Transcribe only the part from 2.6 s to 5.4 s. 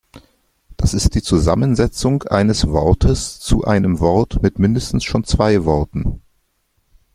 Wortes zu einem Wort mit mindestens schon